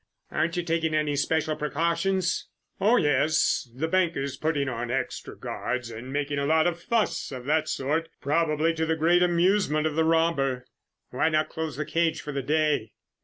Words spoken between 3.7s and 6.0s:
the bank is putting on extra guards